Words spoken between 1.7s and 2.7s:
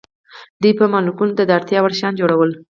وړ شیان جوړول.